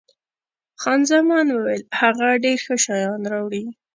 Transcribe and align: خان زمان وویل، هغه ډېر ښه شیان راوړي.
خان 0.81 0.99
زمان 1.11 1.47
وویل، 1.51 1.83
هغه 1.99 2.27
ډېر 2.43 2.57
ښه 2.65 2.75
شیان 2.85 3.21
راوړي. 3.33 3.63